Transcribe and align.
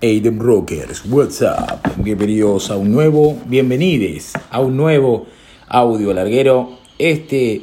Aiden 0.00 0.38
Rockers, 0.38 1.04
what's 1.06 1.42
up? 1.42 1.80
Bienvenidos 1.96 2.70
a 2.70 2.76
un 2.76 2.92
nuevo, 2.92 3.36
bienvenides 3.46 4.32
a 4.48 4.60
un 4.60 4.76
nuevo 4.76 5.26
audio 5.66 6.14
larguero. 6.14 6.78
Este, 6.98 7.62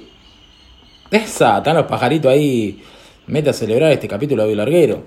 esa, 1.11 1.59
están 1.59 1.77
los 1.77 1.85
pajaritos 1.85 2.29
ahí, 2.29 2.83
meta 3.27 3.51
a 3.51 3.53
celebrar 3.53 3.93
este 3.93 4.09
capítulo 4.09 4.43
audio 4.43 4.55
larguero. 4.55 5.03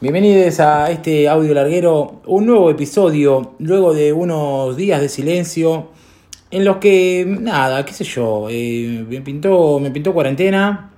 Bienvenidos 0.00 0.60
a 0.60 0.90
este 0.90 1.28
audio 1.28 1.52
larguero, 1.52 2.22
un 2.24 2.46
nuevo 2.46 2.70
episodio, 2.70 3.52
luego 3.58 3.92
de 3.92 4.14
unos 4.14 4.74
días 4.74 5.02
de 5.02 5.10
silencio, 5.10 5.90
en 6.50 6.64
los 6.64 6.78
que, 6.78 7.26
nada, 7.28 7.84
qué 7.84 7.92
sé 7.92 8.04
yo, 8.04 8.46
eh, 8.48 9.04
me, 9.06 9.20
pintó, 9.20 9.78
me 9.78 9.90
pintó 9.90 10.14
cuarentena 10.14 10.90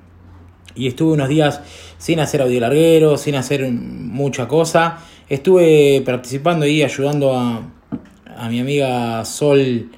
y 0.77 0.87
estuve 0.87 1.15
unos 1.15 1.29
días 1.29 1.61
sin 1.99 2.21
hacer 2.21 2.43
audio 2.43 2.61
larguero, 2.61 3.17
sin 3.17 3.35
hacer 3.35 3.69
mucha 3.73 4.47
cosa. 4.47 4.99
Estuve 5.29 6.03
participando 6.05 6.67
y 6.67 6.83
ayudando 6.83 7.35
a, 7.35 7.63
a 8.37 8.49
mi 8.51 8.61
amiga 8.61 9.25
Sol 9.25 9.91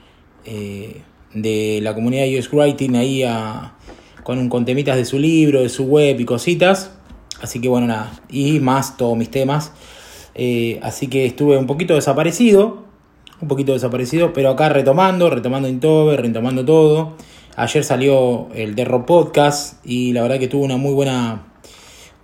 eh, 0.45 1.02
de 1.35 1.80
la 1.83 1.95
comunidad 1.95 2.27
US 2.39 2.52
Writing 2.52 2.95
ahí 2.95 3.25
a, 3.25 3.75
con, 4.23 4.65
temitas 4.65 4.97
de 4.97 5.05
su 5.05 5.19
libro, 5.19 5.62
de 5.62 5.69
su 5.69 5.85
web 5.85 6.21
y 6.21 6.25
cositas. 6.25 6.93
Así 7.43 7.61
que 7.61 7.69
bueno, 7.69 7.87
nada. 7.87 8.12
Y 8.30 8.61
más 8.61 8.97
todos 8.97 9.16
mis 9.16 9.30
temas. 9.30 9.73
Eh, 10.35 10.79
así 10.83 11.09
que 11.09 11.27
estuve 11.27 11.57
un 11.57 11.66
poquito 11.66 11.95
desaparecido. 11.95 12.85
Un 13.41 13.49
poquito 13.49 13.73
desaparecido. 13.73 14.33
Pero 14.33 14.51
acá 14.51 14.69
retomando, 14.69 15.29
retomando 15.29 15.69
Intover, 15.69 16.23
retomando 16.23 16.65
todo. 16.65 17.15
Ayer 17.57 17.85
salió 17.85 18.49
el 18.55 18.74
Derro 18.74 19.07
Podcast. 19.07 19.85
Y 19.85 20.13
la 20.13 20.23
verdad 20.23 20.38
que 20.38 20.49
tuvo 20.49 20.65
una 20.65 20.77
muy 20.77 20.95
buena. 20.95 21.47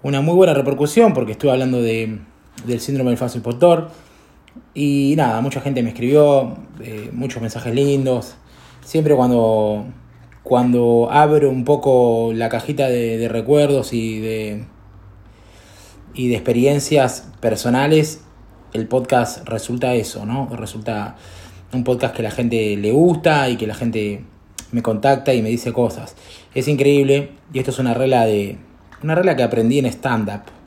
Una 0.03 0.21
muy 0.21 0.35
buena 0.35 0.55
repercusión. 0.55 1.13
Porque 1.15 1.33
estuve 1.33 1.51
hablando 1.51 1.83
de, 1.83 2.19
del 2.67 2.81
síndrome 2.81 3.11
del 3.11 3.19
falso. 3.19 3.41
Y 4.75 5.15
nada, 5.17 5.41
mucha 5.41 5.61
gente 5.61 5.83
me 5.83 5.91
escribió. 5.91 6.57
Eh, 6.81 7.11
muchos 7.13 7.41
mensajes 7.41 7.75
lindos. 7.75 8.35
Siempre 8.85 9.15
cuando. 9.15 9.87
Cuando 10.43 11.09
abro 11.13 11.49
un 11.51 11.65
poco 11.65 12.33
la 12.35 12.49
cajita 12.49 12.89
de, 12.89 13.17
de 13.17 13.29
recuerdos 13.29 13.93
y 13.93 14.19
de, 14.19 14.65
y 16.15 16.27
de 16.27 16.35
experiencias 16.35 17.29
personales, 17.39 18.23
el 18.73 18.89
podcast 18.89 19.47
resulta 19.47 19.95
eso, 19.95 20.27
¿no? 20.27 20.49
Resulta 20.51 21.17
un 21.73 21.85
podcast 21.85 22.15
que 22.15 22.25
la 22.25 22.33
gente 22.33 22.77
le 22.77 22.91
gusta 22.91 23.49
y 23.49 23.57
que 23.57 23.69
la 23.69 23.75
gente 23.75 24.25
me 24.73 24.83
contacta 24.83 25.33
y 25.33 25.43
me 25.43 25.49
dice 25.49 25.73
cosas. 25.73 26.17
Es 26.55 26.69
increíble 26.69 27.31
y 27.53 27.59
esto 27.59 27.71
es 27.71 27.79
una 27.79 27.95
regla 27.95 28.27
de 28.27 28.59
una 29.03 29.15
regla 29.15 29.37
que 29.37 29.43
aprendí 29.43 29.79
en 29.79 29.87
stand 29.87 30.29
up. 30.29 30.62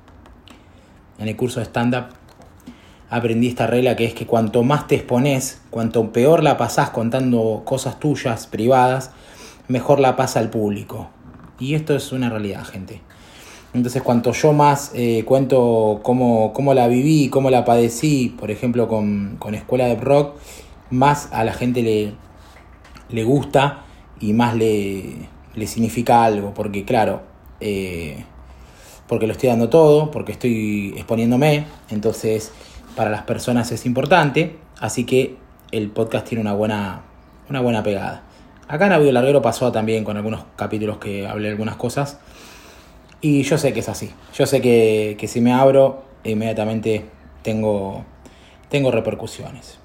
En 1.17 1.27
el 1.27 1.35
curso 1.35 1.59
de 1.59 1.65
stand 1.65 1.95
up 1.95 2.05
aprendí 3.09 3.47
esta 3.47 3.67
regla 3.67 3.95
que 3.95 4.05
es 4.05 4.13
que 4.13 4.25
cuanto 4.25 4.63
más 4.63 4.87
te 4.87 4.95
expones, 4.95 5.61
cuanto 5.69 6.11
peor 6.11 6.43
la 6.43 6.57
pasás 6.57 6.89
contando 6.89 7.61
cosas 7.65 7.99
tuyas 7.99 8.47
privadas, 8.47 9.11
mejor 9.67 9.99
la 9.99 10.15
pasa 10.15 10.39
al 10.39 10.49
público. 10.49 11.09
Y 11.59 11.75
esto 11.75 11.95
es 11.95 12.11
una 12.11 12.29
realidad, 12.29 12.63
gente. 12.65 13.01
Entonces, 13.73 14.01
cuanto 14.01 14.31
yo 14.31 14.53
más 14.53 14.91
eh, 14.93 15.23
cuento 15.25 15.99
cómo, 16.01 16.53
cómo, 16.53 16.73
la 16.73 16.87
viví, 16.87 17.29
cómo 17.29 17.49
la 17.49 17.65
padecí, 17.65 18.33
por 18.37 18.49
ejemplo, 18.49 18.87
con, 18.87 19.35
con, 19.37 19.53
Escuela 19.53 19.85
de 19.87 19.95
Rock, 19.95 20.35
más 20.91 21.29
a 21.33 21.43
la 21.43 21.53
gente 21.53 21.81
le, 21.81 22.13
le 23.09 23.23
gusta 23.23 23.83
y 24.19 24.31
más 24.31 24.55
le, 24.55 25.27
le 25.55 25.67
significa 25.67 26.23
algo. 26.23 26.53
Porque, 26.53 26.85
claro, 26.85 27.23
eh, 27.59 28.23
porque 29.07 29.27
lo 29.27 29.33
estoy 29.33 29.49
dando 29.49 29.69
todo, 29.69 30.11
porque 30.11 30.31
estoy 30.31 30.93
exponiéndome, 30.95 31.65
entonces 31.89 32.51
para 32.95 33.09
las 33.09 33.23
personas 33.23 33.71
es 33.71 33.85
importante. 33.85 34.57
Así 34.79 35.05
que 35.05 35.37
el 35.71 35.89
podcast 35.89 36.27
tiene 36.27 36.41
una 36.41 36.53
buena, 36.53 37.03
una 37.49 37.61
buena 37.61 37.83
pegada. 37.83 38.23
Acá 38.67 38.87
en 38.87 38.93
Audio 38.93 39.11
Larguero 39.11 39.41
pasó 39.41 39.71
también 39.71 40.03
con 40.03 40.17
algunos 40.17 40.45
capítulos 40.55 40.97
que 40.97 41.27
hablé 41.27 41.49
algunas 41.49 41.75
cosas. 41.75 42.19
Y 43.21 43.43
yo 43.43 43.57
sé 43.57 43.73
que 43.73 43.79
es 43.81 43.89
así. 43.89 44.11
Yo 44.33 44.45
sé 44.45 44.61
que, 44.61 45.15
que 45.19 45.27
si 45.27 45.41
me 45.41 45.53
abro, 45.53 46.03
inmediatamente 46.23 47.05
tengo, 47.41 48.03
tengo 48.69 48.91
repercusiones. 48.91 49.77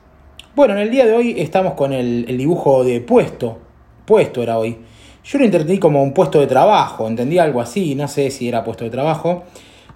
Bueno, 0.54 0.74
en 0.74 0.80
el 0.80 0.90
día 0.90 1.06
de 1.06 1.12
hoy 1.12 1.34
estamos 1.38 1.74
con 1.74 1.92
el, 1.92 2.24
el, 2.28 2.38
dibujo 2.38 2.84
de 2.84 3.00
puesto. 3.00 3.58
Puesto 4.04 4.42
era 4.42 4.58
hoy. 4.58 4.78
Yo 5.24 5.38
lo 5.38 5.44
entendí 5.44 5.78
como 5.78 6.02
un 6.02 6.12
puesto 6.12 6.40
de 6.40 6.46
trabajo, 6.46 7.06
entendí 7.06 7.38
algo 7.38 7.60
así, 7.60 7.94
no 7.94 8.08
sé 8.08 8.30
si 8.30 8.48
era 8.48 8.64
puesto 8.64 8.84
de 8.84 8.90
trabajo. 8.90 9.44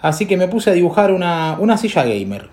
Así 0.01 0.27
que 0.27 0.37
me 0.37 0.49
puse 0.49 0.71
a 0.71 0.73
dibujar 0.75 1.13
una, 1.13 1.57
una 1.59 1.79
silla 1.79 2.05
gamer. 2.05 2.49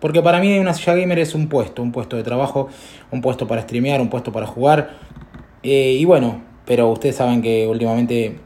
Porque 0.00 0.22
para 0.22 0.40
mí 0.40 0.58
una 0.58 0.74
silla 0.74 0.94
gamer 0.94 1.20
es 1.20 1.34
un 1.34 1.48
puesto, 1.48 1.82
un 1.82 1.92
puesto 1.92 2.16
de 2.16 2.22
trabajo, 2.22 2.68
un 3.10 3.20
puesto 3.20 3.46
para 3.46 3.62
streamear, 3.62 4.00
un 4.00 4.08
puesto 4.08 4.32
para 4.32 4.46
jugar. 4.46 4.90
Eh, 5.62 5.96
y 5.98 6.04
bueno, 6.04 6.42
pero 6.64 6.88
ustedes 6.88 7.16
saben 7.16 7.40
que 7.40 7.66
últimamente 7.66 8.38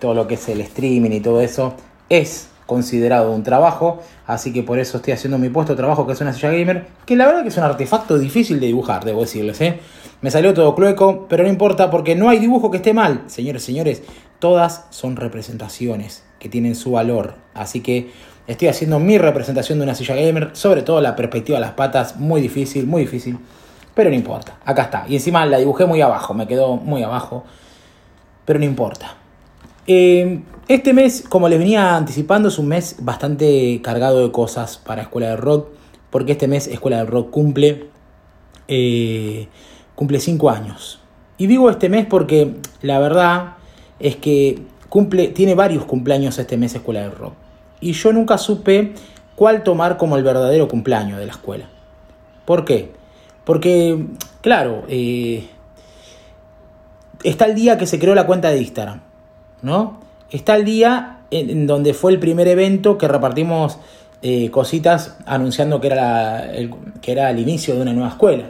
todo 0.00 0.14
lo 0.14 0.26
que 0.26 0.34
es 0.34 0.48
el 0.48 0.60
streaming 0.60 1.10
y 1.10 1.20
todo 1.20 1.40
eso 1.40 1.74
es 2.08 2.48
considerado 2.66 3.32
un 3.32 3.42
trabajo, 3.42 4.00
así 4.26 4.52
que 4.52 4.62
por 4.62 4.78
eso 4.78 4.96
estoy 4.96 5.12
haciendo 5.12 5.38
mi 5.38 5.50
puesto 5.50 5.74
de 5.74 5.76
trabajo 5.76 6.06
que 6.06 6.14
es 6.14 6.20
una 6.20 6.32
silla 6.32 6.50
gamer, 6.50 6.86
que 7.04 7.16
la 7.16 7.26
verdad 7.26 7.42
que 7.42 7.48
es 7.48 7.56
un 7.56 7.64
artefacto 7.64 8.18
difícil 8.18 8.58
de 8.58 8.66
dibujar, 8.66 9.04
debo 9.04 9.20
decirles, 9.20 9.60
¿eh? 9.60 9.80
Me 10.24 10.30
salió 10.30 10.54
todo 10.54 10.74
clueco, 10.74 11.26
pero 11.28 11.42
no 11.42 11.50
importa 11.50 11.90
porque 11.90 12.14
no 12.14 12.30
hay 12.30 12.38
dibujo 12.38 12.70
que 12.70 12.78
esté 12.78 12.94
mal, 12.94 13.24
señores, 13.26 13.62
señores, 13.62 14.02
todas 14.38 14.86
son 14.88 15.16
representaciones 15.16 16.24
que 16.38 16.48
tienen 16.48 16.76
su 16.76 16.92
valor, 16.92 17.34
así 17.52 17.82
que 17.82 18.10
estoy 18.46 18.68
haciendo 18.68 18.98
mi 18.98 19.18
representación 19.18 19.78
de 19.78 19.84
una 19.84 19.94
silla 19.94 20.14
gamer, 20.14 20.48
sobre 20.54 20.80
todo 20.80 21.02
la 21.02 21.14
perspectiva 21.14 21.58
de 21.58 21.66
las 21.66 21.74
patas, 21.74 22.16
muy 22.16 22.40
difícil, 22.40 22.86
muy 22.86 23.02
difícil, 23.02 23.38
pero 23.92 24.08
no 24.08 24.16
importa, 24.16 24.56
acá 24.64 24.84
está, 24.84 25.04
y 25.06 25.16
encima 25.16 25.44
la 25.44 25.58
dibujé 25.58 25.84
muy 25.84 26.00
abajo, 26.00 26.32
me 26.32 26.46
quedó 26.46 26.76
muy 26.76 27.02
abajo, 27.02 27.44
pero 28.46 28.58
no 28.58 28.64
importa. 28.64 29.18
Eh, 29.86 30.40
este 30.68 30.94
mes, 30.94 31.22
como 31.28 31.50
les 31.50 31.58
venía 31.58 31.96
anticipando, 31.96 32.48
es 32.48 32.58
un 32.58 32.68
mes 32.68 32.96
bastante 33.00 33.78
cargado 33.82 34.22
de 34.22 34.32
cosas 34.32 34.78
para 34.78 35.02
Escuela 35.02 35.28
de 35.28 35.36
Rock, 35.36 35.68
porque 36.08 36.32
este 36.32 36.48
mes 36.48 36.66
Escuela 36.66 36.96
de 36.96 37.04
Rock 37.04 37.30
cumple, 37.30 37.90
eh, 38.68 39.48
cumple 39.94 40.20
5 40.20 40.50
años. 40.50 41.00
Y 41.36 41.46
digo 41.46 41.70
este 41.70 41.88
mes 41.88 42.06
porque 42.06 42.54
la 42.82 42.98
verdad 42.98 43.54
es 43.98 44.16
que 44.16 44.62
cumple, 44.88 45.28
tiene 45.28 45.54
varios 45.54 45.84
cumpleaños 45.84 46.38
este 46.38 46.56
mes 46.56 46.74
Escuela 46.74 47.00
de 47.00 47.10
Rock. 47.10 47.34
Y 47.80 47.92
yo 47.92 48.12
nunca 48.12 48.38
supe 48.38 48.94
cuál 49.34 49.62
tomar 49.62 49.96
como 49.96 50.16
el 50.16 50.22
verdadero 50.22 50.68
cumpleaños 50.68 51.18
de 51.18 51.26
la 51.26 51.32
escuela. 51.32 51.68
¿Por 52.44 52.64
qué? 52.64 52.92
Porque, 53.44 54.06
claro, 54.40 54.84
eh, 54.88 55.48
está 57.22 57.46
el 57.46 57.54
día 57.54 57.76
que 57.76 57.86
se 57.86 57.98
creó 57.98 58.14
la 58.14 58.26
cuenta 58.26 58.50
de 58.50 58.58
Instagram. 58.58 59.00
¿no? 59.64 59.98
Está 60.30 60.56
el 60.56 60.64
día 60.64 61.20
en, 61.30 61.66
donde 61.66 61.94
fue 61.94 62.12
el 62.12 62.20
primer 62.20 62.46
evento 62.46 62.98
que 62.98 63.08
repartimos 63.08 63.78
eh, 64.22 64.50
cositas 64.50 65.16
anunciando 65.26 65.80
que 65.80 65.88
era, 65.88 66.52
el, 66.52 66.70
que 67.00 67.12
era 67.12 67.30
el 67.30 67.38
inicio 67.38 67.74
de 67.74 67.82
una 67.82 67.92
nueva 67.92 68.10
escuela. 68.10 68.44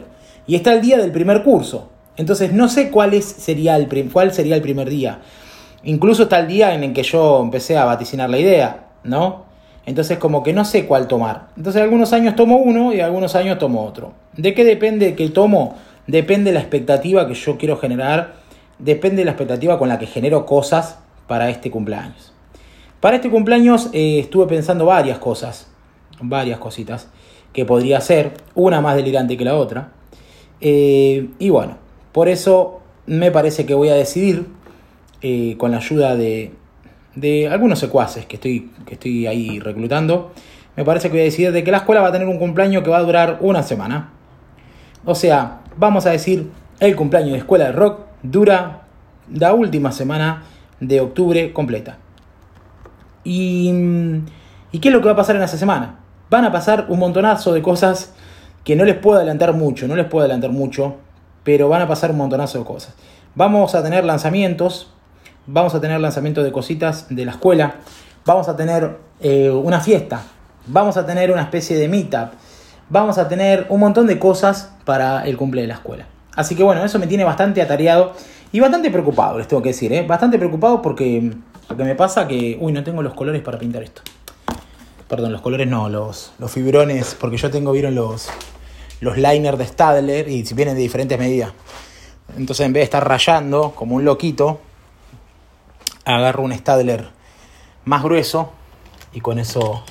Y 0.47 0.55
está 0.55 0.73
el 0.73 0.81
día 0.81 0.97
del 0.97 1.11
primer 1.11 1.43
curso. 1.43 1.89
Entonces 2.17 2.53
no 2.53 2.69
sé 2.69 2.91
cuál, 2.91 3.21
sería 3.21 3.75
el, 3.75 3.87
cuál 4.11 4.33
sería 4.33 4.55
el 4.55 4.61
primer 4.61 4.89
día. 4.89 5.19
Incluso 5.83 6.23
está 6.23 6.39
el 6.39 6.47
día 6.47 6.73
en 6.73 6.83
el 6.83 6.93
que 6.93 7.03
yo 7.03 7.41
empecé 7.41 7.77
a 7.77 7.85
vaticinar 7.85 8.29
la 8.29 8.39
idea, 8.39 8.87
¿no? 9.03 9.45
Entonces 9.85 10.17
como 10.17 10.41
que 10.41 10.53
no 10.53 10.65
sé 10.65 10.85
cuál 10.85 11.07
tomar. 11.07 11.49
Entonces 11.57 11.81
algunos 11.81 12.11
años 12.13 12.35
tomo 12.35 12.57
uno 12.57 12.93
y 12.93 13.01
algunos 13.01 13.35
años 13.35 13.59
tomo 13.59 13.85
otro. 13.85 14.13
¿De 14.35 14.53
qué 14.53 14.63
depende 14.63 15.15
que 15.15 15.29
tomo? 15.29 15.75
Depende 16.07 16.51
de 16.51 16.55
la 16.55 16.61
expectativa 16.61 17.27
que 17.27 17.35
yo 17.35 17.57
quiero 17.57 17.77
generar. 17.77 18.35
Depende 18.79 19.17
de 19.17 19.25
la 19.25 19.31
expectativa 19.31 19.77
con 19.77 19.89
la 19.89 19.99
que 19.99 20.07
genero 20.07 20.45
cosas 20.45 20.97
para 21.27 21.49
este 21.49 21.69
cumpleaños. 21.69 22.33
Para 22.99 23.17
este 23.17 23.29
cumpleaños 23.29 23.89
eh, 23.93 24.19
estuve 24.19 24.47
pensando 24.47 24.85
varias 24.85 25.19
cosas, 25.19 25.67
varias 26.19 26.57
cositas 26.59 27.07
que 27.53 27.63
podría 27.63 27.99
hacer, 27.99 28.33
una 28.55 28.81
más 28.81 28.95
delirante 28.95 29.37
que 29.37 29.45
la 29.45 29.55
otra. 29.55 29.91
Eh, 30.61 31.29
y 31.39 31.49
bueno, 31.49 31.77
por 32.11 32.29
eso 32.29 32.81
me 33.05 33.31
parece 33.31 33.65
que 33.65 33.73
voy 33.73 33.89
a 33.89 33.95
decidir, 33.95 34.47
eh, 35.21 35.55
con 35.57 35.71
la 35.71 35.77
ayuda 35.77 36.15
de, 36.15 36.53
de 37.15 37.47
algunos 37.47 37.79
secuaces 37.79 38.25
que 38.25 38.35
estoy, 38.35 38.71
que 38.85 38.95
estoy 38.95 39.27
ahí 39.27 39.59
reclutando, 39.59 40.31
me 40.75 40.83
parece 40.83 41.07
que 41.07 41.13
voy 41.13 41.21
a 41.21 41.25
decidir 41.25 41.51
de 41.51 41.63
que 41.63 41.71
la 41.71 41.77
escuela 41.77 42.01
va 42.01 42.09
a 42.09 42.11
tener 42.11 42.27
un 42.27 42.37
cumpleaños 42.37 42.83
que 42.83 42.89
va 42.89 42.97
a 42.97 43.03
durar 43.03 43.37
una 43.41 43.63
semana. 43.63 44.11
O 45.05 45.15
sea, 45.15 45.61
vamos 45.77 46.05
a 46.05 46.11
decir, 46.11 46.49
el 46.79 46.95
cumpleaños 46.95 47.33
de 47.33 47.37
escuela 47.37 47.65
de 47.65 47.71
rock 47.71 48.01
dura 48.23 48.81
la 49.33 49.53
última 49.53 49.91
semana 49.91 50.43
de 50.79 50.99
octubre 50.99 51.53
completa. 51.53 51.97
Y, 53.23 53.71
¿Y 54.71 54.79
qué 54.79 54.89
es 54.89 54.93
lo 54.93 54.99
que 54.99 55.07
va 55.07 55.13
a 55.13 55.15
pasar 55.15 55.35
en 55.35 55.43
esa 55.43 55.57
semana? 55.57 55.99
Van 56.29 56.43
a 56.43 56.51
pasar 56.51 56.87
un 56.89 56.99
montonazo 56.99 57.53
de 57.53 57.61
cosas 57.61 58.13
que 58.65 58.75
no 58.75 58.83
les 58.83 58.97
puedo 58.97 59.17
adelantar 59.17 59.53
mucho, 59.53 59.87
no 59.87 59.95
les 59.95 60.07
puedo 60.07 60.25
adelantar 60.25 60.49
mucho, 60.49 60.95
pero 61.43 61.69
van 61.69 61.83
a 61.83 61.87
pasar 61.87 62.11
un 62.11 62.17
montonazo 62.17 62.59
de 62.59 62.65
cosas. 62.65 62.95
Vamos 63.35 63.75
a 63.75 63.83
tener 63.83 64.03
lanzamientos, 64.03 64.91
vamos 65.45 65.75
a 65.75 65.79
tener 65.79 66.01
lanzamientos 66.01 66.43
de 66.43 66.51
cositas 66.51 67.05
de 67.09 67.25
la 67.25 67.31
escuela, 67.31 67.75
vamos 68.25 68.49
a 68.49 68.57
tener 68.57 68.97
eh, 69.21 69.51
una 69.51 69.79
fiesta, 69.79 70.23
vamos 70.65 70.97
a 70.97 71.05
tener 71.05 71.31
una 71.31 71.43
especie 71.43 71.77
de 71.77 71.87
meetup, 71.87 72.31
vamos 72.89 73.19
a 73.19 73.27
tener 73.27 73.67
un 73.69 73.79
montón 73.79 74.07
de 74.07 74.17
cosas 74.17 74.71
para 74.83 75.25
el 75.27 75.37
cumple 75.37 75.61
de 75.61 75.67
la 75.67 75.75
escuela. 75.75 76.07
Así 76.35 76.55
que 76.55 76.63
bueno, 76.63 76.83
eso 76.83 76.97
me 76.97 77.05
tiene 77.05 77.23
bastante 77.23 77.61
atareado 77.61 78.13
y 78.51 78.59
bastante 78.59 78.89
preocupado, 78.89 79.37
les 79.37 79.47
tengo 79.47 79.61
que 79.61 79.69
decir, 79.69 79.93
¿eh? 79.93 80.03
bastante 80.07 80.39
preocupado 80.39 80.81
porque 80.81 81.31
lo 81.69 81.77
que 81.77 81.83
me 81.83 81.93
pasa 81.93 82.27
que, 82.27 82.57
uy, 82.59 82.73
no 82.73 82.83
tengo 82.83 83.03
los 83.03 83.13
colores 83.13 83.43
para 83.43 83.59
pintar 83.59 83.83
esto. 83.83 84.01
Perdón, 85.07 85.33
los 85.33 85.41
colores 85.41 85.67
no, 85.67 85.87
los, 85.87 86.33
los 86.39 86.51
fibrones, 86.51 87.15
porque 87.19 87.37
yo 87.37 87.51
tengo, 87.51 87.71
vieron 87.71 87.93
los, 87.93 88.27
los 89.01 89.17
liners 89.17 89.57
de 89.57 89.65
Stadler 89.65 90.29
y 90.29 90.43
vienen 90.53 90.75
de 90.75 90.81
diferentes 90.81 91.17
medidas. 91.19 91.51
Entonces 92.37 92.65
en 92.65 92.73
vez 92.73 92.81
de 92.81 92.85
estar 92.85 93.07
rayando 93.07 93.71
como 93.71 93.95
un 93.95 94.05
loquito, 94.05 94.61
agarro 96.05 96.43
un 96.43 96.53
Stadler 96.53 97.09
más 97.85 98.03
grueso 98.03 98.51
y 99.13 99.21
con 99.21 99.39
eso 99.39 99.83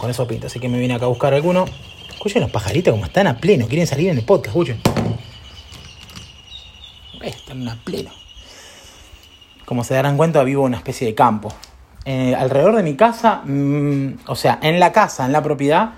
con 0.00 0.10
eso 0.10 0.26
pinto. 0.26 0.46
Así 0.46 0.58
que 0.58 0.68
me 0.68 0.78
viene 0.78 0.94
acá 0.94 1.04
a 1.04 1.08
buscar 1.08 1.34
alguno. 1.34 1.66
Escuchen 2.08 2.42
los 2.42 2.50
pajaritos 2.50 2.92
como 2.92 3.04
están 3.04 3.26
a 3.26 3.38
pleno, 3.38 3.66
quieren 3.66 3.86
salir 3.86 4.10
en 4.10 4.18
el 4.18 4.24
podcast, 4.24 4.48
escuchen. 4.48 4.80
Están 7.22 7.68
a 7.68 7.76
pleno. 7.84 8.10
Como 9.64 9.84
se 9.84 9.94
darán 9.94 10.16
cuenta, 10.16 10.42
vivo 10.42 10.62
en 10.62 10.68
una 10.68 10.76
especie 10.78 11.06
de 11.06 11.14
campo. 11.14 11.52
Eh, 12.04 12.34
alrededor 12.34 12.76
de 12.76 12.82
mi 12.82 12.96
casa, 12.96 13.42
mm, 13.44 14.20
o 14.26 14.34
sea, 14.34 14.58
en 14.62 14.80
la 14.80 14.90
casa, 14.90 15.26
en 15.26 15.32
la 15.32 15.42
propiedad, 15.42 15.92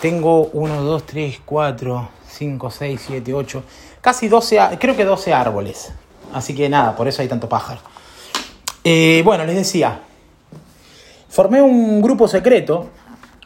tengo 0.00 0.46
1, 0.52 0.82
2, 0.82 1.06
3, 1.06 1.40
4, 1.44 2.08
5, 2.28 2.70
6, 2.70 3.04
7, 3.06 3.34
8, 3.34 3.62
casi 4.00 4.28
12, 4.28 4.78
creo 4.78 4.96
que 4.96 5.04
12 5.04 5.32
árboles. 5.32 5.92
Así 6.32 6.54
que 6.54 6.68
nada, 6.68 6.96
por 6.96 7.08
eso 7.08 7.22
hay 7.22 7.28
tanto 7.28 7.48
pájaro. 7.48 7.80
Eh, 8.84 9.22
bueno, 9.24 9.44
les 9.44 9.56
decía, 9.56 10.00
formé 11.28 11.62
un 11.62 12.00
grupo 12.02 12.28
secreto, 12.28 12.88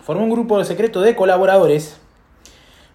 formé 0.02 0.22
un 0.22 0.30
grupo 0.30 0.62
secreto 0.64 1.00
de 1.00 1.14
colaboradores 1.14 1.96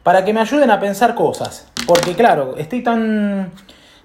para 0.04 0.24
que 0.24 0.34
me 0.34 0.42
ayuden 0.42 0.70
a 0.70 0.80
pensar 0.80 1.16
cosas. 1.16 1.68
Porque 1.88 2.14
claro, 2.14 2.56
estoy 2.58 2.84
tan, 2.84 3.52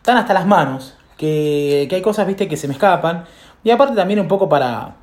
tan 0.02 0.16
hasta 0.16 0.32
las 0.32 0.46
manos 0.46 0.94
que, 1.18 1.86
hay 1.90 2.00
cosas, 2.00 2.26
viste, 2.26 2.48
que 2.48 2.56
se 2.56 2.66
me 2.66 2.72
escapan. 2.72 3.26
Y 3.62 3.70
aparte 3.70 3.94
también 3.94 4.20
un 4.20 4.26
poco 4.26 4.48
para, 4.48 4.96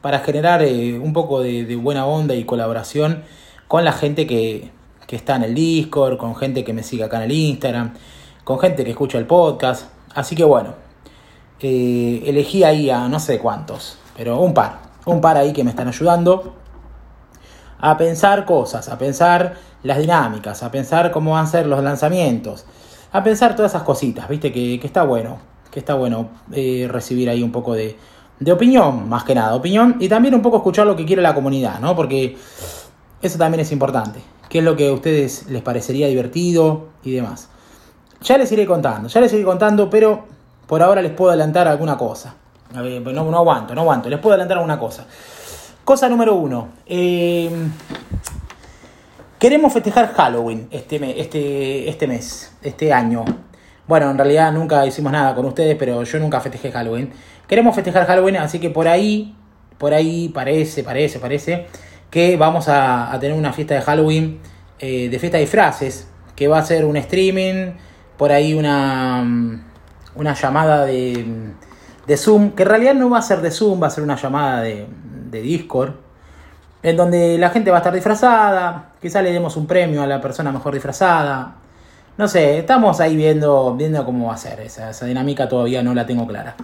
para 0.00 0.20
generar 0.20 0.62
eh, 0.62 0.96
un 0.98 1.12
poco 1.12 1.40
de, 1.40 1.74
buena 1.74 2.06
onda 2.06 2.36
y 2.36 2.44
colaboración 2.44 3.24
con 3.68 3.84
la 3.84 3.92
gente 3.92 4.26
que, 4.26 4.70
que 5.06 5.16
está 5.16 5.36
en 5.36 5.44
el 5.44 5.54
Discord, 5.54 6.16
con 6.16 6.34
gente 6.36 6.64
que 6.64 6.72
me 6.72 6.82
sigue 6.82 7.04
acá 7.04 7.18
en 7.18 7.24
el 7.24 7.32
Instagram, 7.32 7.94
con 8.44 8.58
gente 8.58 8.84
que 8.84 8.90
escucha 8.90 9.18
el 9.18 9.26
podcast. 9.26 9.90
Así 10.14 10.34
que 10.34 10.44
bueno, 10.44 10.74
eh, 11.60 12.22
elegí 12.26 12.64
ahí 12.64 12.90
a 12.90 13.08
no 13.08 13.18
sé 13.18 13.38
cuántos, 13.38 13.98
pero 14.16 14.40
un 14.40 14.54
par, 14.54 14.78
un 15.06 15.20
par 15.20 15.36
ahí 15.36 15.52
que 15.52 15.64
me 15.64 15.70
están 15.70 15.88
ayudando 15.88 16.54
a 17.78 17.96
pensar 17.96 18.44
cosas, 18.44 18.88
a 18.88 18.98
pensar 18.98 19.54
las 19.82 19.98
dinámicas, 19.98 20.62
a 20.62 20.70
pensar 20.70 21.10
cómo 21.10 21.32
van 21.32 21.44
a 21.44 21.48
ser 21.48 21.66
los 21.66 21.82
lanzamientos, 21.82 22.64
a 23.12 23.22
pensar 23.22 23.54
todas 23.54 23.72
esas 23.72 23.82
cositas, 23.82 24.28
viste, 24.28 24.52
que, 24.52 24.74
está 24.82 25.02
bueno, 25.02 25.38
que 25.70 25.78
está 25.78 25.94
bueno 25.94 26.30
eh, 26.52 26.88
recibir 26.90 27.28
ahí 27.28 27.42
un 27.42 27.52
poco 27.52 27.74
de, 27.74 27.96
de 28.40 28.52
opinión, 28.52 29.08
más 29.08 29.24
que 29.24 29.34
nada, 29.34 29.54
opinión, 29.54 29.96
y 30.00 30.08
también 30.08 30.34
un 30.34 30.42
poco 30.42 30.58
escuchar 30.58 30.86
lo 30.86 30.96
que 30.96 31.04
quiere 31.04 31.22
la 31.22 31.34
comunidad, 31.34 31.80
¿no? 31.80 31.94
Porque 31.94 32.36
eso 33.26 33.38
también 33.38 33.60
es 33.60 33.72
importante, 33.72 34.20
qué 34.48 34.58
es 34.58 34.64
lo 34.64 34.76
que 34.76 34.88
a 34.88 34.92
ustedes 34.92 35.46
les 35.48 35.62
parecería 35.62 36.06
divertido 36.08 36.88
y 37.02 37.12
demás. 37.12 37.48
Ya 38.22 38.38
les 38.38 38.50
iré 38.52 38.66
contando, 38.66 39.08
ya 39.08 39.20
les 39.20 39.32
iré 39.32 39.44
contando, 39.44 39.90
pero 39.90 40.24
por 40.66 40.82
ahora 40.82 41.02
les 41.02 41.12
puedo 41.12 41.30
adelantar 41.30 41.68
alguna 41.68 41.96
cosa. 41.96 42.34
No, 42.74 42.82
no 42.82 43.36
aguanto, 43.36 43.74
no 43.74 43.82
aguanto. 43.82 44.08
Les 44.08 44.18
puedo 44.18 44.34
adelantar 44.34 44.58
alguna 44.58 44.78
cosa. 44.78 45.06
Cosa 45.84 46.08
número 46.08 46.34
uno. 46.34 46.68
Eh, 46.86 47.50
queremos 49.38 49.72
festejar 49.72 50.12
Halloween 50.14 50.66
este, 50.70 51.20
este, 51.20 51.88
este 51.88 52.06
mes, 52.06 52.52
este 52.62 52.92
año. 52.92 53.24
Bueno, 53.86 54.10
en 54.10 54.18
realidad 54.18 54.52
nunca 54.52 54.84
hicimos 54.84 55.12
nada 55.12 55.34
con 55.34 55.44
ustedes, 55.44 55.76
pero 55.78 56.02
yo 56.02 56.18
nunca 56.18 56.40
festejé 56.40 56.72
Halloween. 56.72 57.12
Queremos 57.46 57.74
festejar 57.74 58.06
Halloween, 58.06 58.38
así 58.38 58.58
que 58.58 58.70
por 58.70 58.88
ahí, 58.88 59.36
por 59.78 59.94
ahí 59.94 60.28
parece, 60.30 60.82
parece, 60.82 61.20
parece 61.20 61.68
que 62.16 62.38
vamos 62.38 62.66
a, 62.70 63.14
tener 63.20 63.36
una 63.36 63.52
fiesta 63.52 63.74
de 63.74 63.82
Halloween, 63.82 64.40
eh, 64.78 65.10
de 65.10 65.18
fiesta 65.18 65.36
de 65.36 65.42
disfraces, 65.42 66.08
que 66.34 66.48
va 66.48 66.60
a 66.60 66.62
ser 66.62 66.86
un 66.86 66.96
streaming, 66.96 67.72
por 68.16 68.32
ahí 68.32 68.54
una 68.54 69.22
una 70.14 70.32
llamada 70.32 70.86
de, 70.86 71.26
de, 72.06 72.16
Zoom, 72.16 72.52
que 72.52 72.62
en 72.62 72.68
realidad 72.70 72.94
no 72.94 73.10
va 73.10 73.18
a 73.18 73.22
ser 73.22 73.42
de 73.42 73.50
Zoom, 73.50 73.82
va 73.82 73.88
a 73.88 73.90
ser 73.90 74.02
una 74.02 74.16
llamada 74.16 74.62
de, 74.62 74.86
de 75.30 75.42
Discord, 75.42 75.92
en 76.82 76.96
donde 76.96 77.36
la 77.36 77.50
gente 77.50 77.70
va 77.70 77.76
a 77.76 77.80
estar 77.80 77.92
disfrazada, 77.92 78.92
quizá 78.98 79.20
le 79.20 79.30
demos 79.30 79.54
un 79.58 79.66
premio 79.66 80.02
a 80.02 80.06
la 80.06 80.18
persona 80.18 80.50
mejor 80.50 80.72
disfrazada. 80.72 81.56
No 82.16 82.28
sé, 82.28 82.60
estamos 82.60 82.98
ahí 83.00 83.14
viendo, 83.14 83.74
viendo 83.76 84.02
cómo 84.06 84.28
va 84.28 84.34
a 84.34 84.38
ser, 84.38 84.60
esa 84.60 85.04
dinámica 85.04 85.50
todavía 85.50 85.82
no 85.82 85.92
la 85.92 86.06
tengo 86.06 86.26
clara. 86.26 86.56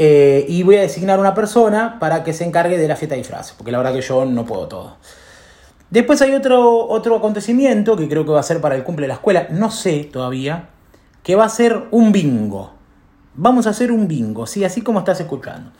Eh, 0.00 0.46
y 0.48 0.62
voy 0.62 0.76
a 0.76 0.82
designar 0.82 1.18
una 1.18 1.34
persona 1.34 1.98
para 1.98 2.22
que 2.22 2.32
se 2.32 2.44
encargue 2.44 2.78
de 2.78 2.86
la 2.86 2.94
fiesta 2.94 3.16
de 3.16 3.20
disfraz, 3.20 3.52
porque 3.52 3.72
la 3.72 3.78
verdad 3.78 3.92
que 3.92 4.00
yo 4.00 4.24
no 4.24 4.46
puedo 4.46 4.68
todo. 4.68 4.96
Después 5.90 6.22
hay 6.22 6.34
otro, 6.34 6.86
otro 6.86 7.16
acontecimiento 7.16 7.96
que 7.96 8.08
creo 8.08 8.24
que 8.24 8.30
va 8.30 8.38
a 8.38 8.44
ser 8.44 8.60
para 8.60 8.76
el 8.76 8.84
cumple 8.84 9.04
de 9.04 9.08
la 9.08 9.14
escuela, 9.14 9.48
no 9.50 9.72
sé 9.72 10.04
todavía, 10.04 10.68
que 11.24 11.34
va 11.34 11.46
a 11.46 11.48
ser 11.48 11.88
un 11.90 12.12
bingo. 12.12 12.74
Vamos 13.34 13.66
a 13.66 13.70
hacer 13.70 13.90
un 13.90 14.06
bingo, 14.06 14.46
sí, 14.46 14.64
así 14.64 14.82
como 14.82 15.00
estás 15.00 15.18
escuchando. 15.18 15.72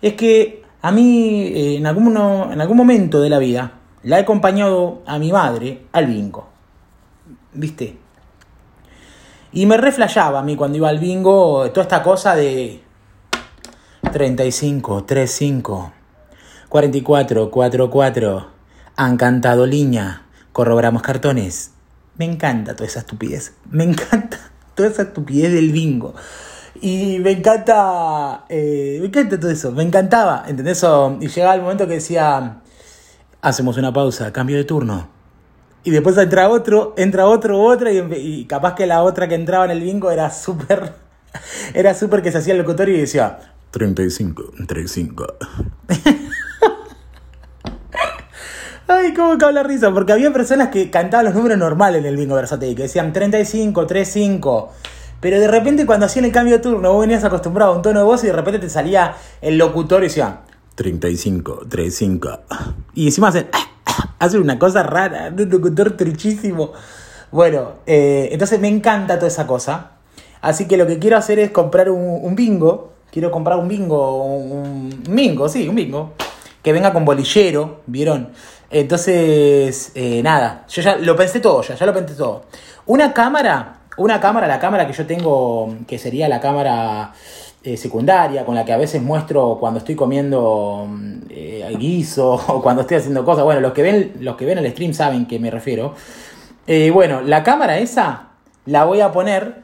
Es 0.00 0.14
que 0.14 0.62
a 0.80 0.92
mí 0.92 1.48
eh, 1.52 1.76
en, 1.78 1.86
algún, 1.88 2.16
en 2.16 2.60
algún 2.60 2.76
momento 2.76 3.20
de 3.20 3.28
la 3.28 3.40
vida 3.40 3.72
la 4.04 4.18
he 4.18 4.22
acompañado 4.22 5.02
a 5.04 5.18
mi 5.18 5.32
madre 5.32 5.82
al 5.90 6.06
bingo. 6.06 6.46
¿Viste? 7.54 7.98
Y 9.50 9.66
me 9.66 9.78
reflejaba 9.78 10.38
a 10.38 10.42
mí 10.42 10.54
cuando 10.54 10.78
iba 10.78 10.88
al 10.88 11.00
bingo 11.00 11.68
toda 11.72 11.82
esta 11.82 12.04
cosa 12.04 12.36
de 12.36 12.86
35, 14.12 15.04
35, 15.04 15.92
44, 16.68 17.50
44, 17.50 18.46
han 18.96 19.16
cantado 19.16 19.66
liña, 19.66 20.26
corroboramos 20.52 21.02
cartones. 21.02 21.72
Me 22.16 22.24
encanta 22.24 22.74
toda 22.74 22.86
esa 22.86 23.00
estupidez. 23.00 23.54
Me 23.70 23.84
encanta 23.84 24.38
toda 24.74 24.88
esa 24.88 25.02
estupidez 25.02 25.52
del 25.52 25.72
bingo. 25.72 26.14
Y 26.80 27.18
me 27.18 27.32
encanta, 27.32 28.44
eh, 28.48 28.98
me 29.00 29.06
encanta 29.06 29.38
todo 29.38 29.50
eso, 29.50 29.72
me 29.72 29.82
encantaba, 29.82 30.44
¿entendés? 30.46 30.84
Y 31.20 31.28
llegaba 31.28 31.54
el 31.54 31.62
momento 31.62 31.88
que 31.88 31.94
decía, 31.94 32.60
hacemos 33.42 33.76
una 33.76 33.92
pausa, 33.92 34.32
cambio 34.32 34.56
de 34.56 34.64
turno. 34.64 35.08
Y 35.82 35.90
después 35.90 36.16
entra 36.18 36.48
otro, 36.48 36.94
entra 36.96 37.26
otro, 37.26 37.60
otra, 37.60 37.90
y, 37.92 38.44
capaz 38.46 38.74
que 38.74 38.86
la 38.86 39.02
otra 39.02 39.26
que 39.26 39.34
entraba 39.34 39.64
en 39.64 39.72
el 39.72 39.80
bingo 39.80 40.10
era 40.10 40.30
súper, 40.30 40.94
era 41.74 41.94
súper 41.94 42.22
que 42.22 42.30
se 42.30 42.38
hacía 42.38 42.52
el 42.52 42.60
locutorio 42.60 42.94
y 42.94 43.00
decía, 43.00 43.38
35, 43.70 44.52
35. 44.66 45.26
Ay, 48.88 49.12
cómo 49.12 49.36
cago 49.36 49.52
la 49.52 49.62
risa, 49.62 49.92
porque 49.92 50.12
había 50.12 50.32
personas 50.32 50.68
que 50.68 50.90
cantaban 50.90 51.26
los 51.26 51.34
números 51.34 51.58
normales 51.58 52.00
en 52.00 52.06
el 52.06 52.16
bingo 52.16 52.34
versátil, 52.36 52.74
que 52.74 52.84
decían 52.84 53.12
35, 53.12 53.86
35. 53.86 54.72
Pero 55.20 55.40
de 55.40 55.48
repente 55.48 55.84
cuando 55.84 56.06
hacían 56.06 56.24
el 56.24 56.32
cambio 56.32 56.54
de 56.54 56.62
turno, 56.62 56.92
vos 56.92 57.00
venías 57.02 57.24
acostumbrado 57.24 57.72
a 57.72 57.76
un 57.76 57.82
tono 57.82 57.98
de 57.98 58.04
voz 58.04 58.22
y 58.24 58.28
de 58.28 58.32
repente 58.32 58.60
te 58.60 58.70
salía 58.70 59.16
el 59.42 59.58
locutor 59.58 60.02
y 60.02 60.06
decía 60.06 60.40
35, 60.76 61.66
35. 61.68 62.38
Y 62.94 63.06
encima 63.06 63.28
hacen, 63.28 63.48
hacen 64.18 64.40
una 64.40 64.58
cosa 64.58 64.82
rara, 64.84 65.32
un 65.36 65.50
locutor 65.50 65.96
truchísimo. 65.96 66.72
Bueno, 67.30 67.74
eh, 67.84 68.28
entonces 68.32 68.60
me 68.60 68.68
encanta 68.68 69.16
toda 69.16 69.28
esa 69.28 69.46
cosa. 69.46 69.92
Así 70.40 70.68
que 70.68 70.76
lo 70.76 70.86
que 70.86 70.98
quiero 70.98 71.16
hacer 71.16 71.38
es 71.38 71.50
comprar 71.50 71.90
un, 71.90 72.34
bingo. 72.34 72.92
Quiero 73.10 73.30
comprar 73.30 73.58
un 73.58 73.68
bingo, 73.68 74.24
un, 74.24 75.02
bingo, 75.08 75.48
sí, 75.48 75.68
un 75.68 75.74
bingo. 75.74 76.12
Que 76.62 76.72
venga 76.72 76.92
con 76.92 77.04
bolillero, 77.04 77.82
¿vieron? 77.86 78.32
Entonces, 78.70 79.92
eh, 79.94 80.22
nada, 80.22 80.66
yo 80.68 80.82
ya 80.82 80.96
lo 80.96 81.16
pensé 81.16 81.40
todo, 81.40 81.62
ya, 81.62 81.74
ya 81.74 81.86
lo 81.86 81.94
pensé 81.94 82.14
todo. 82.14 82.44
Una 82.86 83.14
cámara 83.14 83.78
una 83.98 84.20
cámara, 84.20 84.46
la 84.46 84.58
cámara 84.60 84.86
que 84.86 84.92
yo 84.92 85.06
tengo, 85.06 85.74
que 85.86 85.98
sería 85.98 86.28
la 86.28 86.40
cámara 86.40 87.12
eh, 87.64 87.76
secundaria, 87.76 88.44
con 88.44 88.54
la 88.54 88.64
que 88.64 88.72
a 88.72 88.76
veces 88.76 89.02
muestro 89.02 89.58
cuando 89.58 89.78
estoy 89.78 89.96
comiendo 89.96 90.88
eh, 91.28 91.68
guiso 91.78 92.32
o 92.48 92.62
cuando 92.62 92.82
estoy 92.82 92.98
haciendo 92.98 93.24
cosas. 93.24 93.44
Bueno, 93.44 93.60
los 93.60 93.72
que 93.72 93.82
ven, 93.82 94.12
los 94.20 94.36
que 94.36 94.46
ven 94.46 94.58
el 94.58 94.70
stream 94.70 94.94
saben 94.94 95.26
que 95.26 95.38
me 95.38 95.50
refiero. 95.50 95.94
Eh, 96.66 96.90
bueno, 96.92 97.20
la 97.22 97.42
cámara 97.42 97.78
esa 97.78 98.28
la 98.66 98.84
voy 98.84 99.00
a 99.00 99.10
poner 99.10 99.62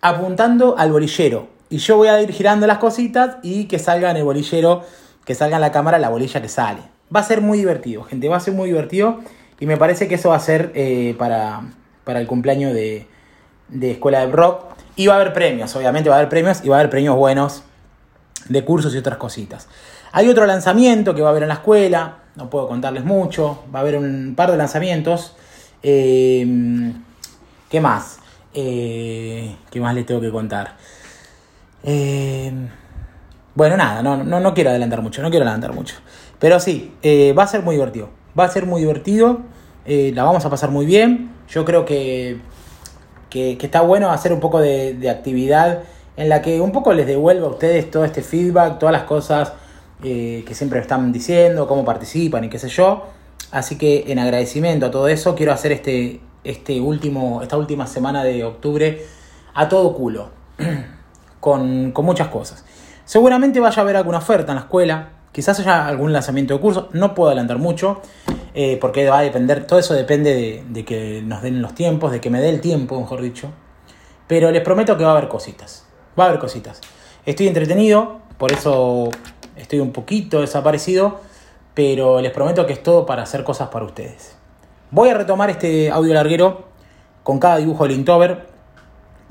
apuntando 0.00 0.76
al 0.76 0.90
bolillero. 0.90 1.55
Y 1.68 1.78
yo 1.78 1.96
voy 1.96 2.08
a 2.08 2.20
ir 2.20 2.32
girando 2.32 2.66
las 2.66 2.78
cositas 2.78 3.36
y 3.42 3.64
que 3.64 3.78
salga 3.78 4.10
en 4.10 4.16
el 4.16 4.24
bolillero, 4.24 4.82
que 5.24 5.34
salga 5.34 5.56
en 5.56 5.62
la 5.62 5.72
cámara 5.72 5.98
la 5.98 6.08
bolilla 6.08 6.40
que 6.40 6.48
sale. 6.48 6.80
Va 7.14 7.20
a 7.20 7.24
ser 7.24 7.40
muy 7.40 7.58
divertido, 7.58 8.04
gente, 8.04 8.28
va 8.28 8.36
a 8.36 8.40
ser 8.40 8.54
muy 8.54 8.68
divertido. 8.68 9.20
Y 9.58 9.66
me 9.66 9.76
parece 9.76 10.06
que 10.06 10.16
eso 10.16 10.30
va 10.30 10.36
a 10.36 10.40
ser 10.40 10.72
para, 11.18 11.62
para 12.04 12.20
el 12.20 12.26
cumpleaños 12.26 12.74
de, 12.74 13.06
de 13.68 13.92
escuela 13.92 14.20
de 14.20 14.32
rock. 14.32 14.64
Y 14.96 15.06
va 15.08 15.14
a 15.14 15.16
haber 15.16 15.32
premios, 15.32 15.74
obviamente 15.76 16.08
va 16.08 16.16
a 16.16 16.18
haber 16.18 16.28
premios 16.28 16.64
y 16.64 16.68
va 16.68 16.76
a 16.76 16.80
haber 16.80 16.90
premios 16.90 17.16
buenos 17.16 17.62
de 18.48 18.64
cursos 18.64 18.94
y 18.94 18.98
otras 18.98 19.18
cositas. 19.18 19.68
Hay 20.12 20.28
otro 20.28 20.46
lanzamiento 20.46 21.14
que 21.14 21.20
va 21.20 21.28
a 21.28 21.30
haber 21.30 21.42
en 21.42 21.48
la 21.48 21.56
escuela, 21.56 22.18
no 22.36 22.48
puedo 22.48 22.68
contarles 22.68 23.04
mucho. 23.04 23.64
Va 23.74 23.80
a 23.80 23.82
haber 23.82 23.96
un 23.96 24.34
par 24.36 24.50
de 24.50 24.56
lanzamientos. 24.56 25.34
Eh, 25.82 26.92
¿Qué 27.68 27.80
más? 27.80 28.18
Eh, 28.54 29.56
¿Qué 29.70 29.80
más 29.80 29.94
les 29.94 30.06
tengo 30.06 30.20
que 30.20 30.30
contar? 30.30 30.76
Eh, 31.86 32.52
bueno, 33.54 33.76
nada, 33.78 34.02
no, 34.02 34.22
no, 34.22 34.40
no, 34.40 34.52
quiero 34.52 34.68
adelantar 34.68 35.00
mucho, 35.00 35.22
no 35.22 35.30
quiero 35.30 35.44
adelantar 35.46 35.72
mucho. 35.72 35.96
Pero 36.38 36.60
sí, 36.60 36.92
va 37.36 37.44
a 37.44 37.46
ser 37.46 37.62
muy 37.62 37.76
divertido. 37.76 38.10
Va 38.38 38.44
a 38.44 38.48
ser 38.48 38.66
muy 38.66 38.82
divertido. 38.82 39.40
la 39.86 40.24
vamos 40.24 40.44
a 40.44 40.50
pasar 40.50 40.70
muy 40.70 40.84
bien. 40.84 41.32
Yo 41.48 41.64
creo 41.64 41.86
que, 41.86 42.38
que, 43.30 43.56
está 43.58 43.80
bueno 43.80 44.10
hacer 44.10 44.34
un 44.34 44.40
poco 44.40 44.60
de, 44.60 45.08
actividad 45.08 45.84
en 46.18 46.28
la 46.28 46.42
que 46.42 46.60
un 46.60 46.72
poco 46.72 46.92
les 46.92 47.06
devuelva 47.06 47.46
a 47.46 47.50
ustedes 47.50 47.90
todo 47.90 48.04
este 48.04 48.22
feedback, 48.22 48.78
todas 48.78 48.92
las 48.92 49.04
cosas 49.04 49.54
que 50.02 50.44
siempre 50.52 50.80
están 50.80 51.12
diciendo, 51.12 51.66
cómo 51.66 51.84
participan 51.84 52.44
y 52.44 52.50
qué 52.50 52.58
sé 52.58 52.68
yo. 52.68 53.06
Así 53.50 53.78
que 53.78 54.04
en 54.08 54.18
agradecimiento 54.18 54.86
a 54.86 54.90
todo 54.90 55.08
eso, 55.08 55.34
quiero 55.34 55.52
hacer 55.52 55.72
este, 55.72 56.20
este 56.44 56.80
último, 56.80 57.42
esta 57.42 57.56
última 57.56 57.86
semana 57.86 58.24
de 58.24 58.44
octubre 58.44 59.04
a 59.54 59.68
todo 59.68 59.94
culo, 59.94 60.30
con, 61.46 61.92
muchas 62.04 62.26
cosas. 62.26 62.64
Seguramente 63.04 63.60
vaya 63.60 63.78
a 63.78 63.82
haber 63.82 63.96
alguna 63.96 64.18
oferta 64.18 64.50
en 64.50 64.56
la 64.56 64.62
escuela, 64.62 65.10
quizás 65.30 65.60
haya 65.60 65.86
algún 65.86 66.12
lanzamiento 66.12 66.54
de 66.54 66.60
curso, 66.60 66.88
no 66.92 67.14
puedo 67.14 67.28
adelantar 67.28 67.58
mucho, 67.58 68.00
eh, 68.52 68.78
porque 68.80 69.08
va 69.08 69.20
a 69.20 69.22
depender, 69.22 69.64
todo 69.64 69.78
eso 69.78 69.94
depende 69.94 70.34
de, 70.34 70.64
de, 70.68 70.84
que 70.84 71.22
nos 71.24 71.42
den 71.42 71.62
los 71.62 71.72
tiempos, 71.72 72.10
de 72.10 72.20
que 72.20 72.30
me 72.30 72.40
dé 72.40 72.48
el 72.48 72.60
tiempo, 72.60 73.00
mejor 73.00 73.22
dicho. 73.22 73.52
Pero 74.26 74.50
les 74.50 74.60
prometo 74.62 74.96
que 74.96 75.04
va 75.04 75.10
a 75.10 75.12
haber 75.12 75.28
cositas, 75.28 75.86
va 76.18 76.24
a 76.24 76.28
haber 76.30 76.40
cositas. 76.40 76.80
Estoy 77.24 77.46
entretenido, 77.46 78.18
por 78.38 78.50
eso 78.50 79.10
estoy 79.54 79.78
un 79.78 79.92
poquito 79.92 80.40
desaparecido, 80.40 81.20
pero 81.74 82.20
les 82.20 82.32
prometo 82.32 82.66
que 82.66 82.72
es 82.72 82.82
todo 82.82 83.06
para 83.06 83.22
hacer 83.22 83.44
cosas 83.44 83.68
para 83.68 83.84
ustedes. 83.84 84.36
Voy 84.90 85.10
a 85.10 85.14
retomar 85.14 85.48
este 85.50 85.92
audio 85.92 86.12
larguero 86.12 86.64
con 87.22 87.38
cada 87.38 87.58
dibujo 87.58 87.84
del 87.84 87.98
Inktober. 87.98 88.55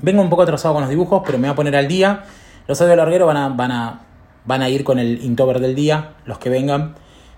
Vengo 0.00 0.22
un 0.22 0.30
poco 0.30 0.42
atrasado 0.42 0.74
con 0.74 0.82
los 0.82 0.90
dibujos, 0.90 1.22
pero 1.24 1.38
me 1.38 1.48
voy 1.48 1.52
a 1.52 1.56
poner 1.56 1.76
al 1.76 1.88
día. 1.88 2.24
Los 2.66 2.80
audio 2.80 2.96
largueros 2.96 3.26
van 3.26 3.36
a, 3.36 3.48
van 3.48 3.72
a, 3.72 4.00
van 4.44 4.62
a 4.62 4.68
ir 4.68 4.84
con 4.84 4.98
el 4.98 5.24
Inktober 5.24 5.60
del 5.60 5.74
día, 5.74 6.14
los 6.24 6.38
que 6.38 6.50
vengan. 6.50 6.94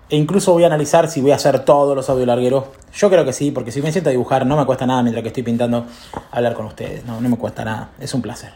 E 0.09 0.17
incluso 0.17 0.53
voy 0.53 0.63
a 0.63 0.67
analizar 0.67 1.07
si 1.07 1.21
voy 1.21 1.31
a 1.31 1.35
hacer 1.35 1.59
todos 1.59 1.95
los 1.95 2.09
audio 2.09 2.25
largueros. 2.25 2.65
Yo 2.93 3.09
creo 3.09 3.25
que 3.25 3.33
sí, 3.33 3.51
porque 3.51 3.71
si 3.71 3.81
me 3.81 3.91
siento 3.91 4.09
a 4.09 4.11
dibujar 4.11 4.45
no 4.45 4.57
me 4.57 4.65
cuesta 4.65 4.85
nada 4.85 5.03
mientras 5.03 5.21
que 5.21 5.29
estoy 5.29 5.43
pintando 5.43 5.85
hablar 6.31 6.53
con 6.53 6.65
ustedes. 6.65 7.05
No, 7.05 7.21
no 7.21 7.29
me 7.29 7.37
cuesta 7.37 7.63
nada. 7.63 7.89
Es 7.99 8.13
un 8.13 8.21
placer. 8.21 8.51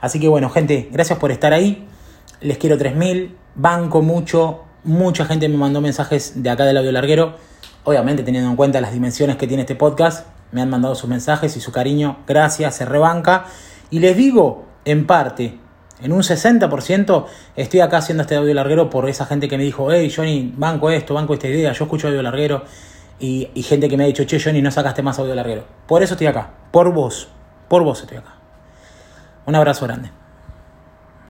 Así 0.00 0.18
que 0.18 0.28
bueno, 0.28 0.50
gente, 0.50 0.88
gracias 0.92 1.18
por 1.18 1.30
estar 1.30 1.52
ahí. 1.52 1.86
Les 2.40 2.58
quiero 2.58 2.76
3000. 2.76 3.36
Banco 3.54 4.02
mucho 4.02 4.64
Mucha 4.84 5.24
gente 5.24 5.48
me 5.48 5.56
mandó 5.56 5.80
mensajes 5.80 6.42
de 6.42 6.50
acá 6.50 6.64
del 6.64 6.76
audio 6.76 6.92
larguero, 6.92 7.34
obviamente 7.82 8.22
teniendo 8.22 8.48
en 8.48 8.56
cuenta 8.56 8.80
las 8.80 8.92
dimensiones 8.92 9.36
que 9.36 9.48
tiene 9.48 9.64
este 9.64 9.74
podcast, 9.74 10.26
me 10.52 10.62
han 10.62 10.70
mandado 10.70 10.94
sus 10.94 11.08
mensajes 11.08 11.56
y 11.56 11.60
su 11.60 11.72
cariño, 11.72 12.18
gracias, 12.26 12.76
se 12.76 12.84
rebanca. 12.84 13.44
Y 13.90 14.00
les 14.00 14.16
digo, 14.16 14.66
en 14.84 15.06
parte, 15.06 15.58
en 16.02 16.12
un 16.12 16.22
60% 16.22 17.26
estoy 17.56 17.80
acá 17.80 17.98
haciendo 17.98 18.22
este 18.22 18.36
audio 18.36 18.54
larguero 18.54 18.88
por 18.90 19.08
esa 19.08 19.26
gente 19.26 19.48
que 19.48 19.58
me 19.58 19.64
dijo, 19.64 19.90
hey 19.90 20.12
Johnny, 20.14 20.52
banco 20.56 20.90
esto, 20.90 21.14
banco 21.14 21.34
esta 21.34 21.48
idea, 21.48 21.72
yo 21.72 21.84
escucho 21.84 22.08
audio 22.08 22.22
larguero. 22.22 22.64
Y, 23.20 23.50
y 23.54 23.62
gente 23.62 23.88
que 23.88 23.96
me 23.96 24.04
ha 24.04 24.06
dicho, 24.06 24.24
che 24.24 24.40
Johnny, 24.40 24.62
no 24.62 24.70
sacaste 24.70 25.02
más 25.02 25.18
audio 25.18 25.34
larguero. 25.34 25.64
Por 25.86 26.02
eso 26.02 26.14
estoy 26.14 26.28
acá, 26.28 26.50
por 26.70 26.92
vos, 26.92 27.28
por 27.68 27.82
vos 27.82 28.00
estoy 28.00 28.18
acá. 28.18 28.34
Un 29.44 29.56
abrazo 29.56 29.86
grande. 29.86 30.17